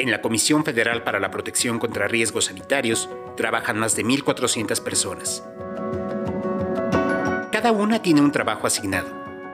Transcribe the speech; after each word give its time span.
En 0.00 0.10
la 0.10 0.22
Comisión 0.22 0.64
Federal 0.64 1.02
para 1.02 1.20
la 1.20 1.30
Protección 1.30 1.78
contra 1.78 2.08
Riesgos 2.08 2.46
Sanitarios 2.46 3.10
trabajan 3.36 3.78
más 3.78 3.96
de 3.96 4.02
1.400 4.02 4.82
personas. 4.82 5.44
Cada 7.52 7.70
una 7.72 8.00
tiene 8.00 8.22
un 8.22 8.32
trabajo 8.32 8.66
asignado 8.66 9.08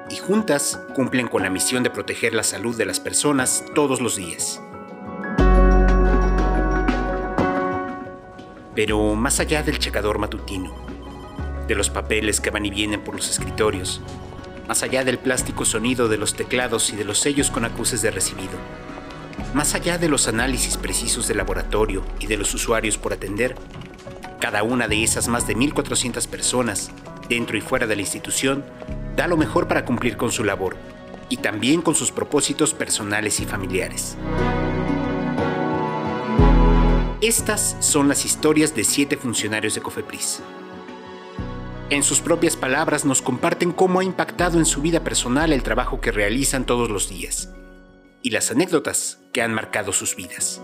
y 0.09 0.19
juntas 0.19 0.81
cumplen 0.95 1.27
con 1.27 1.43
la 1.43 1.51
misión 1.51 1.83
de 1.83 1.91
proteger 1.91 2.33
la 2.33 2.45
salud 2.45 2.77
de 2.77 2.87
las 2.87 3.01
personas 3.01 3.65
todos 3.75 4.01
los 4.01 4.15
días. 4.15 4.63
Pero 8.77 9.17
más 9.17 9.41
allá 9.41 9.65
del 9.65 9.81
checador 9.81 10.21
matutino, 10.21 10.73
de 11.67 11.75
los 11.75 11.91
papeles 11.91 12.41
que 12.41 12.51
van 12.51 12.67
y 12.67 12.71
vienen 12.71 13.01
por 13.03 13.17
los 13.17 13.29
escritorios, 13.29 14.01
más 14.69 14.85
allá 14.85 15.03
del 15.03 15.19
plástico 15.19 15.65
sonido 15.65 16.07
de 16.07 16.19
los 16.19 16.35
teclados 16.37 16.93
y 16.93 16.97
de 16.97 17.05
los 17.05 17.19
sellos 17.19 17.51
con 17.51 17.65
acuses 17.65 18.01
de 18.01 18.13
recibido, 18.13 18.57
más 19.55 19.75
allá 19.75 19.99
de 19.99 20.09
los 20.09 20.29
análisis 20.29 20.77
precisos 20.77 21.29
de 21.29 21.35
laboratorio 21.35 22.05
y 22.21 22.27
de 22.27 22.37
los 22.37 22.53
usuarios 22.55 22.99
por 22.99 23.13
atender, 23.13 23.57
cada 24.41 24.63
una 24.63 24.89
de 24.89 25.03
esas 25.03 25.29
más 25.29 25.47
de 25.47 25.57
1.400 25.57 26.27
personas, 26.29 26.91
dentro 27.29 27.57
y 27.57 27.61
fuera 27.61 27.87
de 27.87 27.97
la 27.97 28.03
institución, 28.03 28.65
da 29.17 29.27
lo 29.27 29.37
mejor 29.37 29.67
para 29.67 29.85
cumplir 29.85 30.17
con 30.17 30.31
su 30.31 30.45
labor 30.45 30.77
y 31.29 31.39
también 31.39 31.83
con 31.83 31.95
sus 31.95 32.13
propósitos 32.13 32.75
personales 32.75 33.41
y 33.41 33.47
familiares. 33.47 34.17
Estas 37.21 37.77
son 37.81 38.09
las 38.09 38.25
historias 38.25 38.75
de 38.75 38.85
siete 38.85 39.17
funcionarios 39.17 39.75
de 39.75 39.81
Cofepris. 39.81 40.43
En 41.89 42.03
sus 42.03 42.21
propias 42.21 42.57
palabras 42.57 43.05
nos 43.05 43.23
comparten 43.23 43.73
cómo 43.73 44.01
ha 44.01 44.05
impactado 44.05 44.59
en 44.59 44.67
su 44.67 44.83
vida 44.83 45.03
personal 45.03 45.53
el 45.53 45.63
trabajo 45.63 46.01
que 46.01 46.13
realizan 46.13 46.67
todos 46.67 46.91
los 46.91 47.09
días 47.09 47.51
y 48.23 48.31
las 48.31 48.51
anécdotas 48.51 49.21
que 49.37 49.43
han 49.43 49.53
marcado 49.53 49.93
sus 49.93 50.17
vidas. 50.17 50.63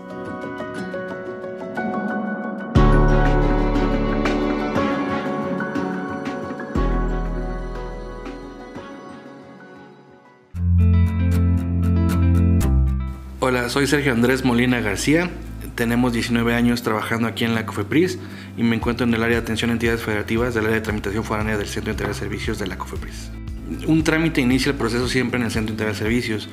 Hola, 13.39 13.69
soy 13.69 13.85
Sergio 13.85 14.11
Andrés 14.11 14.43
Molina 14.43 14.81
García. 14.81 15.29
Tenemos 15.75 16.11
19 16.11 16.55
años 16.55 16.81
trabajando 16.81 17.27
aquí 17.27 17.45
en 17.45 17.53
la 17.53 17.67
COFEPRIS 17.67 18.17
y 18.57 18.63
me 18.63 18.75
encuentro 18.75 19.05
en 19.05 19.13
el 19.13 19.21
área 19.21 19.37
de 19.37 19.43
atención 19.43 19.69
a 19.69 19.73
entidades 19.73 20.01
federativas 20.01 20.55
del 20.55 20.65
área 20.65 20.77
de 20.77 20.81
tramitación 20.81 21.23
foránea 21.23 21.59
del 21.59 21.67
Centro 21.67 21.91
Integral 21.91 22.15
de 22.15 22.19
Servicios 22.19 22.57
de 22.57 22.65
la 22.65 22.79
COFEPRIS. 22.79 23.42
Un 23.87 24.03
trámite 24.03 24.41
inicia 24.41 24.71
el 24.71 24.77
proceso 24.77 25.07
siempre 25.07 25.39
en 25.39 25.45
el 25.45 25.51
Centro 25.51 25.73
Integral 25.73 25.95
de 25.95 25.99
Servicios. 25.99 26.49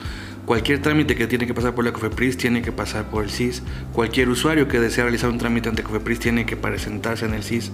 Cualquier 0.46 0.80
trámite 0.80 1.14
que 1.14 1.26
tiene 1.26 1.46
que 1.46 1.54
pasar 1.54 1.74
por 1.74 1.84
la 1.84 1.92
COFEPRIS 1.92 2.36
tiene 2.36 2.62
que 2.62 2.72
pasar 2.72 3.04
por 3.04 3.24
el 3.24 3.30
CIS. 3.30 3.62
Cualquier 3.92 4.28
usuario 4.28 4.68
que 4.68 4.80
desea 4.80 5.04
realizar 5.04 5.30
un 5.30 5.38
trámite 5.38 5.68
ante 5.68 5.82
COFEPRIS 5.82 6.18
tiene 6.18 6.46
que 6.46 6.56
presentarse 6.56 7.26
en 7.26 7.34
el 7.34 7.42
CIS. 7.42 7.72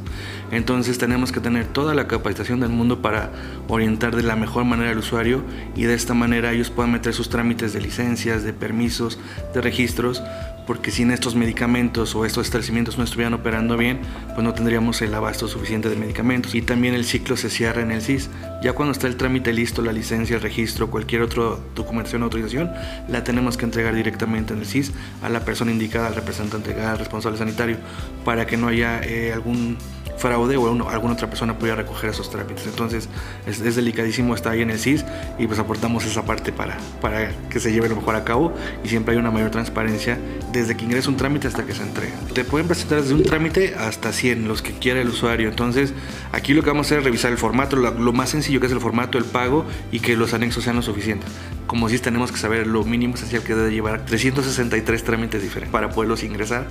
Entonces 0.51 0.99
tenemos 0.99 1.33
que 1.33 1.41
tener 1.41 1.67
toda 1.67 1.95
la 1.95 2.07
capacitación 2.07 2.61
del 2.61 2.71
mundo 2.71 3.01
para 3.03 3.31
orientar 3.69 4.17
de 4.17 4.23
la 4.23 4.37
mejor 4.37 4.65
manera 4.65 4.91
al 4.91 4.99
usuario 4.99 5.43
y 5.75 5.85
de 5.85 5.95
esta 5.95 6.13
manera 6.13 6.53
ellos 6.53 6.71
puedan 6.71 6.93
meter 6.93 7.15
sus 7.15 7.29
trámites 7.29 7.73
de 7.73 7.81
licencias, 7.81 8.43
de 8.43 8.53
permisos, 8.53 9.19
de 9.55 9.61
registros 9.61 10.23
porque 10.67 10.91
sin 10.91 11.11
estos 11.11 11.35
medicamentos 11.35 12.15
o 12.15 12.25
estos 12.25 12.47
establecimientos 12.47 12.99
no 12.99 13.05
estuvieran 13.05 13.35
operando 13.35 13.77
bien, 13.77 14.01
pues 14.35 14.43
no 14.43 14.53
tendríamos 14.53 15.01
el 15.03 15.15
abasto 15.15 15.49
suficiente 15.49 15.89
de 15.89 15.97
medicamentos. 15.97 16.55
Y 16.55 16.63
también 16.63 16.95
el 16.95 17.05
ciclo 17.05 17.37
se 17.37 17.51
cierra 17.51 17.83
en 17.83 17.93
el 17.93 18.03
CIS. 18.03 18.31
Ya 18.63 18.73
cuando 18.73 18.93
está 18.93 19.07
el 19.07 19.17
trámite 19.17 19.53
listo, 19.53 19.83
la 19.83 19.93
licencia, 19.93 20.37
el 20.37 20.43
registro, 20.43 20.91
cualquier 20.91 21.23
otra 21.23 21.43
documentación 21.75 22.23
o 22.23 22.25
autorización, 22.25 22.71
la 23.09 23.23
tenemos 23.25 23.57
que 23.57 23.65
entregar 23.65 23.95
directamente 23.95 24.55
en 24.55 24.61
el 24.61 24.67
CIS 24.67 24.93
a 25.23 25.29
la 25.29 25.45
persona 25.45 25.71
indicada, 25.71 26.09
al 26.09 26.15
representante 26.15 26.75
al 26.75 26.99
responsable 26.99 27.39
sanitario, 27.39 27.77
para 28.25 28.47
que 28.47 28.57
no 28.57 28.69
haya 28.69 29.01
eh, 29.03 29.33
algún 29.33 29.77
fraude 30.17 30.57
o 30.57 30.89
alguna 30.89 31.15
otra 31.15 31.29
persona 31.29 31.59
pudiera 31.59 31.77
recoger 31.77 32.11
esos 32.11 32.31
trámites. 32.31 32.67
Entonces 32.67 33.09
es, 33.47 33.77
delicadísimo 33.77 34.35
estar 34.35 34.53
ahí 34.53 34.63
en 34.63 34.71
el 34.71 34.79
CIS 34.79 35.05
y 35.39 35.47
pues 35.47 35.59
aportamos 35.59 36.05
esa 36.05 36.25
parte 36.25 36.53
para, 36.53 36.77
para 37.01 37.31
que 37.51 37.61
se 37.61 37.73
lleve 37.73 37.89
lo 37.89 37.97
mejor 37.97 38.17
a 38.17 38.25
cabo 38.25 38.55
y 38.85 38.89
siempre 38.89 39.15
hay 39.15 39.21
una 39.21 39.31
mayor 39.31 39.51
transparencia 39.51 40.19
desde 40.53 40.77
que 40.77 40.85
ingresa 40.85 41.09
un 41.09 41.17
trámite 41.17 41.49
hasta 41.49 41.65
que 41.65 41.75
se 41.75 41.83
entrega. 41.83 42.15
Te 42.33 42.45
pueden 42.45 42.67
presentar 42.67 43.03
desde 43.03 43.15
un 43.15 43.23
trámite 43.23 43.75
hasta 43.75 44.13
100, 44.13 44.49
los 44.49 44.63
que 44.63 44.73
quiera 44.73 45.01
el 45.01 45.09
usuario. 45.09 45.49
Entonces 45.49 45.93
aquí 46.33 46.55
lo 46.55 46.63
que 46.63 46.71
vamos 46.71 46.87
a 46.87 46.89
hacer 46.89 46.99
es 46.99 47.05
revisar 47.05 47.33
el 47.33 47.39
formato, 47.39 47.77
lo, 47.77 47.91
lo 47.91 48.13
más 48.13 48.31
sencillo 48.31 48.61
que 48.61 48.67
es 48.67 48.73
el 48.73 48.81
formato, 48.81 49.19
el 49.19 49.25
pago 49.25 49.67
y 49.93 50.01
que 50.01 50.17
los 50.17 50.35
anexos 50.35 50.65
sean 50.65 50.77
lo 50.77 50.83
suficientes. 50.83 51.31
Como 51.67 51.89
si 51.89 51.99
tenemos 51.99 52.33
que 52.33 52.39
saber 52.39 52.67
lo 52.67 52.85
mínimo 52.85 53.15
esencial 53.15 53.43
que 53.43 53.55
debe 53.55 53.71
llevar 53.71 54.05
363 54.07 55.05
trámites 55.05 55.43
diferentes 55.43 55.73
para 55.73 55.91
poderlos 55.91 56.23
ingresar 56.23 56.67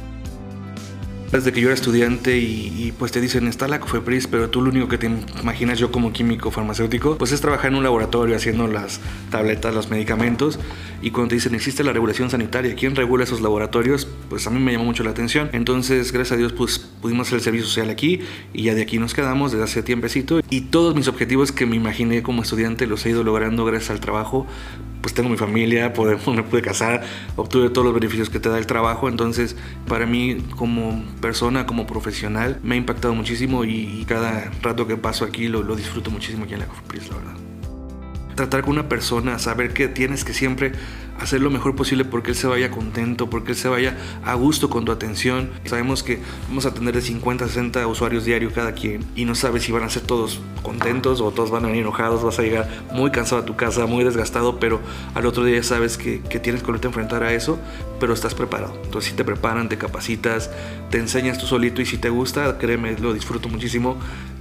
desde 1.35 1.51
que 1.51 1.61
yo 1.61 1.67
era 1.67 1.75
estudiante 1.75 2.37
y, 2.37 2.93
pues 2.97 3.11
te 3.11 3.21
dicen 3.21 3.47
está 3.47 3.67
la 3.67 3.79
COFEPRIS, 3.79 4.27
pero 4.27 4.49
tú 4.49 4.61
lo 4.61 4.69
único 4.69 4.87
que 4.87 4.97
te 4.97 5.09
imaginas 5.41 5.79
yo 5.79 5.91
como 5.91 6.13
químico 6.13 6.51
farmacéutico, 6.51 7.17
pues 7.17 7.31
es 7.31 7.41
trabajar 7.41 7.71
en 7.71 7.77
un 7.77 7.83
laboratorio 7.83 8.35
haciendo 8.35 8.67
las 8.67 8.99
tabletas, 9.29 9.73
los 9.73 9.89
medicamentos. 9.89 10.59
Y 11.01 11.11
cuando 11.11 11.29
te 11.29 11.35
dicen 11.35 11.55
existe 11.55 11.83
la 11.83 11.93
regulación 11.93 12.29
sanitaria, 12.29 12.75
¿quién 12.75 12.95
regula 12.95 13.23
esos 13.23 13.41
laboratorios? 13.41 14.07
Pues 14.29 14.47
a 14.47 14.49
mí 14.49 14.59
me 14.59 14.71
llamó 14.71 14.85
mucho 14.85 15.03
la 15.03 15.11
atención. 15.11 15.49
Entonces, 15.53 16.11
gracias 16.11 16.33
a 16.33 16.37
Dios, 16.37 16.53
pues 16.53 16.79
pudimos 16.79 17.27
hacer 17.27 17.37
el 17.37 17.43
servicio 17.43 17.67
social 17.67 17.89
aquí 17.89 18.21
y 18.53 18.63
ya 18.63 18.75
de 18.75 18.81
aquí 18.81 18.97
nos 18.97 19.13
quedamos 19.13 19.51
desde 19.51 19.65
hace 19.65 19.83
tiempecito. 19.83 20.41
Y 20.49 20.61
todos 20.61 20.95
mis 20.95 21.07
objetivos 21.07 21.51
que 21.51 21.65
me 21.65 21.75
imaginé 21.75 22.23
como 22.23 22.41
estudiante 22.41 22.87
los 22.87 23.05
he 23.05 23.09
ido 23.09 23.23
logrando 23.23 23.65
gracias 23.65 23.91
al 23.91 23.99
trabajo 23.99 24.47
pues 25.05 25.13
tengo 25.13 25.29
mi 25.29 25.37
familia, 25.37 25.93
me 26.33 26.41
pude 26.41 26.63
casar, 26.63 27.03
obtuve 27.35 27.69
todos 27.69 27.85
los 27.85 27.93
beneficios 27.93 28.31
que 28.31 28.39
te 28.39 28.49
da 28.49 28.57
el 28.57 28.65
trabajo, 28.65 29.07
entonces 29.07 29.55
para 29.87 30.07
mí 30.07 30.37
como 30.55 31.05
persona, 31.21 31.67
como 31.67 31.85
profesional, 31.85 32.59
me 32.63 32.73
ha 32.73 32.77
impactado 32.79 33.13
muchísimo 33.13 33.65
y, 33.65 34.03
cada 34.07 34.49
rato 34.63 34.87
que 34.87 34.97
paso 34.97 35.23
aquí 35.23 35.47
lo, 35.47 35.61
lo 35.61 35.75
disfruto 35.75 36.09
muchísimo 36.09 36.45
aquí 36.45 36.55
en 36.55 36.61
la 36.61 36.65
Cofepris, 36.65 37.09
la 37.09 37.17
verdad. 37.17 37.33
Tratar 38.33 38.61
con 38.63 38.71
una 38.71 38.89
persona, 38.89 39.37
saber 39.37 39.73
que 39.73 39.87
tienes 39.87 40.23
que 40.23 40.33
siempre 40.33 40.71
hacer 41.19 41.41
lo 41.41 41.49
mejor 41.49 41.75
posible 41.75 42.05
porque 42.05 42.31
él 42.31 42.37
se 42.37 42.47
vaya 42.47 42.71
contento, 42.71 43.29
porque 43.29 43.51
él 43.51 43.57
se 43.57 43.67
vaya 43.67 43.97
a 44.23 44.33
gusto 44.33 44.69
con 44.69 44.85
tu 44.85 44.91
atención. 44.91 45.49
Sabemos 45.65 46.03
que 46.03 46.19
vamos 46.47 46.65
a 46.65 46.73
tener 46.73 46.93
de 46.93 47.01
50 47.01 47.45
a 47.45 47.47
60 47.47 47.87
usuarios 47.87 48.25
diarios 48.25 48.53
cada 48.53 48.73
quien 48.73 49.03
y 49.15 49.25
no 49.25 49.35
sabes 49.35 49.63
si 49.63 49.71
van 49.71 49.83
a 49.83 49.89
ser 49.89 50.03
todos 50.03 50.41
contentos 50.61 51.21
o 51.21 51.31
todos 51.31 51.51
van 51.51 51.63
a 51.65 51.67
venir 51.67 51.83
enojados, 51.83 52.23
vas 52.23 52.39
a 52.39 52.41
llegar 52.41 52.67
muy 52.91 53.11
cansado 53.11 53.41
a 53.41 53.45
tu 53.45 53.55
casa, 53.55 53.85
muy 53.85 54.03
desgastado, 54.03 54.59
pero 54.59 54.79
al 55.13 55.25
otro 55.25 55.43
día 55.43 55.61
sabes 55.63 55.97
que, 55.97 56.21
que 56.21 56.39
tienes 56.39 56.61
que 56.61 56.67
volverte 56.67 56.87
a 56.87 56.89
enfrentar 56.89 57.23
a 57.23 57.33
eso, 57.33 57.59
pero 57.99 58.13
estás 58.13 58.35
preparado. 58.35 58.73
Entonces 58.83 59.11
si 59.11 59.15
te 59.15 59.23
preparan, 59.23 59.69
te 59.69 59.77
capacitas, 59.77 60.49
te 60.89 60.97
enseñas 60.97 61.37
tú 61.37 61.45
solito 61.45 61.81
y 61.81 61.85
si 61.85 61.97
te 61.97 62.09
gusta, 62.09 62.57
créeme, 62.57 62.97
lo 62.97 63.13
disfruto 63.13 63.49
muchísimo 63.49 63.97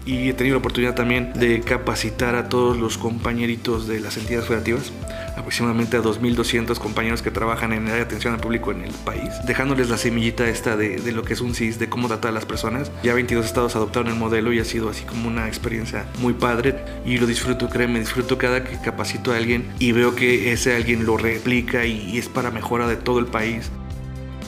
y 0.06 0.28
he 0.28 0.34
tenido 0.34 0.56
la 0.56 0.58
oportunidad 0.58 0.94
también 0.94 1.32
de 1.34 1.60
capacitar 1.60 2.34
a 2.34 2.48
todos 2.48 2.76
los 2.76 2.98
compañeritos 2.98 3.88
de 3.88 4.00
las 4.00 4.16
entidades 4.16 4.46
federativas, 4.46 4.92
aproximadamente 5.36 5.96
a 5.96 6.02
2.200 6.02 6.78
compañeros 6.78 7.22
que 7.22 7.30
trabajan 7.30 7.72
en 7.72 7.82
el 7.82 7.86
área 7.86 7.96
de 7.96 8.02
atención 8.02 8.34
al 8.34 8.40
público 8.40 8.72
en 8.72 8.82
el 8.82 8.92
país, 8.92 9.30
dejándoles 9.46 9.88
la 9.88 9.96
semillita 9.96 10.48
esta 10.48 10.76
de, 10.76 11.00
de, 11.00 11.12
lo 11.12 11.22
que 11.22 11.34
es 11.34 11.40
un 11.40 11.54
CIS, 11.54 11.78
de 11.78 11.88
cómo 11.88 12.08
tratar 12.08 12.30
a 12.30 12.34
las 12.34 12.46
personas. 12.46 12.90
Ya 13.02 13.14
22 13.14 13.44
estados 13.44 13.76
adoptaron 13.76 14.08
el 14.08 14.18
modelo 14.18 14.52
y 14.52 14.60
ha 14.60 14.64
sido 14.64 14.88
así 14.88 15.04
como 15.04 15.28
una 15.28 15.48
experiencia 15.48 16.06
muy 16.20 16.34
padre 16.34 16.76
y 17.04 17.18
lo 17.18 17.26
disfruto, 17.26 17.68
créeme, 17.68 18.00
disfruto 18.00 18.38
cada 18.38 18.64
que 18.64 18.80
capacito 18.80 19.32
a 19.32 19.36
alguien 19.36 19.72
y 19.78 19.92
veo 19.92 20.14
que 20.14 20.52
ese 20.52 20.74
alguien 20.74 21.06
lo 21.06 21.16
replica 21.16 21.84
y, 21.84 22.10
y 22.10 22.18
es 22.18 22.28
para 22.28 22.50
mejora 22.50 22.86
de 22.86 22.96
todo 22.96 23.18
el 23.18 23.26
país. 23.26 23.70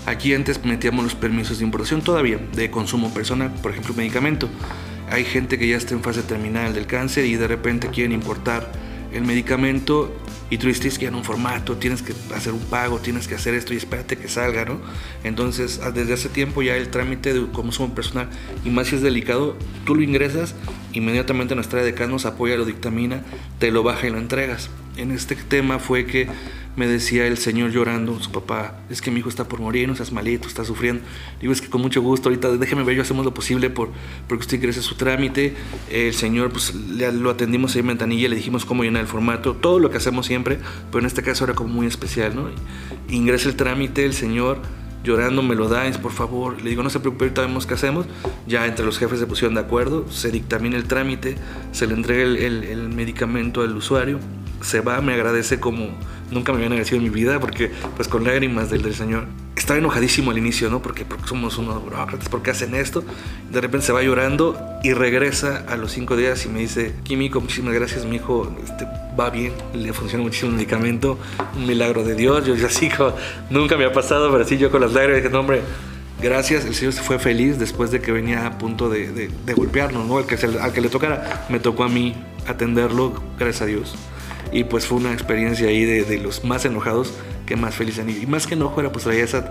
Aquí 0.06 0.34
antes 0.34 0.64
metíamos 0.64 1.04
los 1.04 1.14
permisos 1.16 1.58
de 1.58 1.64
importación 1.64 2.00
todavía, 2.00 2.38
de 2.54 2.70
consumo 2.70 3.12
personal, 3.12 3.52
por 3.60 3.72
ejemplo, 3.72 3.92
medicamento 3.94 4.48
hay 5.10 5.24
gente 5.24 5.58
que 5.58 5.68
ya 5.68 5.76
está 5.76 5.94
en 5.94 6.02
fase 6.02 6.22
terminal 6.22 6.74
del 6.74 6.86
cáncer 6.86 7.26
y 7.26 7.36
de 7.36 7.46
repente 7.46 7.88
quieren 7.88 8.12
importar 8.12 8.70
el 9.12 9.24
medicamento 9.24 10.14
y 10.48 10.58
tú 10.58 10.68
dices 10.68 10.98
que 10.98 11.06
en 11.06 11.14
un 11.14 11.24
formato, 11.24 11.76
tienes 11.76 12.02
que 12.02 12.14
hacer 12.34 12.52
un 12.52 12.60
pago, 12.60 12.98
tienes 12.98 13.26
que 13.26 13.34
hacer 13.34 13.54
esto 13.54 13.74
y 13.74 13.78
espérate 13.78 14.16
que 14.16 14.28
salga, 14.28 14.64
¿no? 14.64 14.80
Entonces, 15.24 15.80
ah, 15.82 15.90
desde 15.90 16.14
hace 16.14 16.28
tiempo 16.28 16.62
ya 16.62 16.76
el 16.76 16.88
trámite 16.88 17.34
de 17.34 17.46
consumo 17.50 17.94
personal, 17.94 18.28
y 18.64 18.70
más 18.70 18.88
si 18.88 18.96
es 18.96 19.02
delicado, 19.02 19.56
tú 19.84 19.96
lo 19.96 20.02
ingresas, 20.02 20.54
inmediatamente 20.92 21.54
nuestra 21.56 21.82
de 21.82 22.06
nos 22.06 22.26
apoya, 22.26 22.56
lo 22.56 22.64
dictamina, 22.64 23.24
te 23.58 23.72
lo 23.72 23.82
baja 23.82 24.06
y 24.06 24.10
lo 24.10 24.18
entregas. 24.18 24.70
En 24.96 25.10
este 25.10 25.34
tema 25.34 25.78
fue 25.80 26.06
que 26.06 26.28
me 26.76 26.86
decía 26.86 27.26
el 27.26 27.38
señor 27.38 27.70
llorando, 27.70 28.20
su 28.20 28.30
papá, 28.30 28.80
es 28.90 29.00
que 29.00 29.10
mi 29.10 29.20
hijo 29.20 29.28
está 29.28 29.48
por 29.48 29.60
morir, 29.60 29.88
no 29.88 29.96
seas 29.96 30.12
malito, 30.12 30.46
está 30.46 30.64
sufriendo. 30.64 31.02
Digo, 31.40 31.52
es 31.52 31.62
que 31.62 31.68
con 31.68 31.80
mucho 31.80 32.02
gusto, 32.02 32.28
ahorita 32.28 32.56
déjeme 32.58 32.84
ver, 32.84 32.96
yo 32.96 33.02
hacemos 33.02 33.24
lo 33.24 33.32
posible 33.32 33.70
por 33.70 33.90
porque 34.28 34.42
usted 34.42 34.58
ingrese 34.58 34.82
su 34.82 34.94
trámite. 34.94 35.54
El 35.90 36.12
señor, 36.14 36.52
pues 36.52 36.74
lo 36.74 37.30
atendimos 37.30 37.74
ahí 37.74 37.80
en 37.80 37.88
ventanilla, 37.88 38.28
le 38.28 38.36
dijimos 38.36 38.64
cómo 38.66 38.84
llenar 38.84 39.02
el 39.02 39.08
formato, 39.08 39.54
todo 39.54 39.78
lo 39.78 39.90
que 39.90 39.96
hacemos 39.96 40.26
siempre, 40.26 40.58
pero 40.90 41.00
en 41.00 41.06
este 41.06 41.22
caso 41.22 41.44
era 41.44 41.54
como 41.54 41.70
muy 41.70 41.86
especial, 41.86 42.36
¿no? 42.36 42.48
Ingresa 43.08 43.48
el 43.48 43.56
trámite, 43.56 44.04
el 44.04 44.12
señor 44.12 44.60
llorando 45.02 45.42
me 45.42 45.54
lo 45.54 45.68
da, 45.68 45.90
por 46.02 46.12
favor. 46.12 46.60
Le 46.60 46.68
digo, 46.68 46.82
no 46.82 46.90
se 46.90 47.00
preocupe, 47.00 47.24
ahorita 47.24 47.42
vemos 47.42 47.64
qué 47.64 47.74
hacemos. 47.74 48.06
Ya 48.46 48.66
entre 48.66 48.84
los 48.84 48.98
jefes 48.98 49.18
se 49.18 49.26
pusieron 49.26 49.54
de 49.54 49.60
acuerdo, 49.60 50.10
se 50.10 50.30
dictamina 50.30 50.76
el 50.76 50.84
trámite, 50.84 51.36
se 51.72 51.86
le 51.86 51.94
entrega 51.94 52.22
el, 52.24 52.64
el 52.64 52.88
medicamento 52.90 53.62
al 53.62 53.74
usuario, 53.76 54.18
se 54.60 54.80
va, 54.80 55.00
me 55.00 55.14
agradece 55.14 55.60
como 55.60 55.90
nunca 56.30 56.52
me 56.52 56.58
habían 56.58 56.72
agradecido 56.72 56.98
en 56.98 57.04
mi 57.04 57.10
vida, 57.10 57.40
porque 57.40 57.70
pues 57.96 58.08
con 58.08 58.24
lágrimas 58.24 58.70
del, 58.70 58.82
del 58.82 58.94
Señor 58.94 59.26
estaba 59.56 59.78
enojadísimo 59.78 60.30
al 60.30 60.38
inicio, 60.38 60.70
¿no? 60.70 60.82
Porque, 60.82 61.04
porque 61.04 61.26
somos 61.26 61.58
unos 61.58 61.82
burócratas, 61.82 62.28
¿por 62.28 62.42
qué 62.42 62.50
hacen 62.50 62.74
esto? 62.74 63.02
De 63.50 63.60
repente 63.60 63.86
se 63.86 63.92
va 63.92 64.02
llorando 64.02 64.56
y 64.82 64.92
regresa 64.92 65.64
a 65.68 65.76
los 65.76 65.92
cinco 65.92 66.16
días 66.16 66.44
y 66.44 66.48
me 66.48 66.60
dice, 66.60 66.94
Químico, 67.04 67.40
muchísimas 67.40 67.74
gracias, 67.74 68.04
mi 68.04 68.16
hijo 68.16 68.54
este, 68.62 68.86
va 69.18 69.30
bien, 69.30 69.52
le 69.74 69.92
funciona 69.92 70.22
muchísimo 70.22 70.50
el 70.50 70.56
medicamento, 70.56 71.18
un 71.56 71.66
milagro 71.66 72.04
de 72.04 72.14
Dios. 72.14 72.46
Yo 72.46 72.54
ya 72.54 72.66
así, 72.66 72.90
nunca 73.50 73.76
me 73.76 73.86
ha 73.86 73.92
pasado, 73.92 74.30
pero 74.30 74.44
sí 74.44 74.58
yo 74.58 74.70
con 74.70 74.82
las 74.82 74.92
lágrimas 74.92 75.22
dije, 75.22 75.32
no, 75.32 75.40
hombre, 75.40 75.62
gracias, 76.22 76.64
el 76.66 76.74
Señor 76.74 76.92
se 76.92 77.02
fue 77.02 77.18
feliz 77.18 77.58
después 77.58 77.90
de 77.90 78.00
que 78.00 78.12
venía 78.12 78.46
a 78.46 78.58
punto 78.58 78.88
de, 78.88 79.10
de, 79.10 79.54
golpearnos, 79.54 80.06
¿no? 80.06 80.26
Que, 80.26 80.36
al 80.60 80.72
que 80.72 80.80
le 80.80 80.88
tocara, 80.88 81.46
me 81.48 81.60
tocó 81.60 81.84
a 81.84 81.88
mí 81.88 82.14
atenderlo, 82.46 83.22
gracias 83.38 83.62
a 83.62 83.66
Dios. 83.66 83.96
Y 84.56 84.64
pues 84.64 84.86
fue 84.86 84.96
una 84.96 85.12
experiencia 85.12 85.68
ahí 85.68 85.84
de, 85.84 86.04
de 86.04 86.18
los 86.18 86.42
más 86.42 86.64
enojados 86.64 87.12
que 87.44 87.56
más 87.56 87.74
felices. 87.74 88.06
Y 88.08 88.26
más 88.26 88.46
que 88.46 88.54
enojo 88.54 88.80
era 88.80 88.90
pues 88.90 89.04
traía 89.04 89.24
ese 89.24 89.42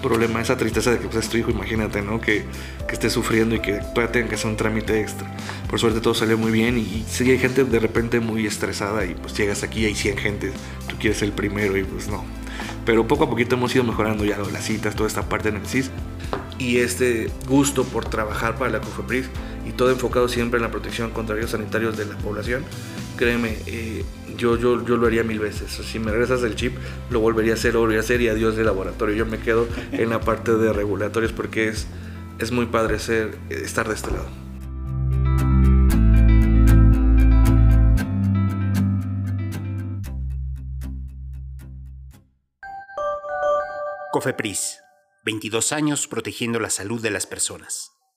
problema, 0.00 0.40
esa 0.40 0.56
tristeza 0.56 0.92
de 0.92 1.00
que 1.00 1.08
pues 1.08 1.24
es 1.24 1.28
tu 1.28 1.36
hijo, 1.36 1.50
imagínate, 1.50 2.00
¿no? 2.00 2.20
Que, 2.20 2.44
que 2.86 2.92
esté 2.92 3.10
sufriendo 3.10 3.56
y 3.56 3.58
que 3.58 3.80
todavía 3.92 4.28
que 4.28 4.36
hacer 4.36 4.48
un 4.48 4.56
trámite 4.56 5.00
extra. 5.00 5.26
Por 5.68 5.80
suerte 5.80 6.00
todo 6.00 6.14
salió 6.14 6.38
muy 6.38 6.52
bien 6.52 6.78
y, 6.78 7.04
sí 7.08 7.28
hay 7.28 7.38
gente 7.38 7.64
de 7.64 7.80
repente 7.80 8.20
muy 8.20 8.46
estresada 8.46 9.04
y 9.04 9.14
pues 9.14 9.36
llegas 9.36 9.64
aquí 9.64 9.80
y 9.80 9.86
hay 9.86 9.96
100 9.96 10.16
gente, 10.16 10.52
tú 10.88 10.96
quieres 10.96 11.18
ser 11.18 11.30
el 11.30 11.34
primero 11.34 11.76
y 11.76 11.82
pues 11.82 12.06
no. 12.06 12.24
Pero 12.86 13.08
poco 13.08 13.24
a 13.24 13.30
poquito 13.30 13.56
hemos 13.56 13.74
ido 13.74 13.82
mejorando 13.82 14.24
ya 14.24 14.38
las 14.38 14.64
citas, 14.64 14.94
toda 14.94 15.08
esta 15.08 15.28
parte 15.28 15.48
en 15.48 15.56
el 15.56 15.66
CIS 15.66 15.90
y 16.58 16.78
este 16.78 17.30
gusto 17.48 17.82
por 17.82 18.04
trabajar 18.04 18.56
para 18.58 18.70
la 18.70 18.80
COFEPRIS 18.80 19.26
y 19.66 19.72
todo 19.72 19.90
enfocado 19.90 20.28
siempre 20.28 20.58
en 20.58 20.62
la 20.62 20.70
protección 20.70 21.10
contra 21.10 21.34
riesgos 21.34 21.52
sanitarios 21.52 21.96
de 21.96 22.06
la 22.06 22.16
población, 22.18 22.64
créeme, 23.22 23.56
eh, 23.66 24.04
yo, 24.36 24.56
yo, 24.56 24.84
yo 24.84 24.96
lo 24.96 25.06
haría 25.06 25.22
mil 25.22 25.38
veces. 25.38 25.70
Si 25.70 26.00
me 26.00 26.10
regresas 26.10 26.42
el 26.42 26.56
chip, 26.56 26.76
lo 27.08 27.20
volvería 27.20 27.52
a 27.52 27.54
hacer, 27.54 27.74
lo 27.74 27.78
volvería 27.78 28.00
a 28.00 28.02
hacer 28.02 28.20
y 28.20 28.28
adiós 28.28 28.56
de 28.56 28.64
laboratorio. 28.64 29.14
Yo 29.14 29.26
me 29.26 29.38
quedo 29.38 29.68
en 29.92 30.10
la 30.10 30.20
parte 30.20 30.56
de 30.56 30.72
regulatorios 30.72 31.32
porque 31.32 31.68
es, 31.68 31.86
es 32.40 32.50
muy 32.50 32.66
padre 32.66 32.98
ser, 32.98 33.38
estar 33.48 33.86
de 33.86 33.94
este 33.94 34.10
lado. 34.10 34.26
COFEPRIS, 44.10 44.80
22 45.24 45.70
años 45.70 46.08
protegiendo 46.08 46.58
la 46.58 46.70
salud 46.70 47.00
de 47.00 47.10
las 47.10 47.26
personas. 47.26 47.91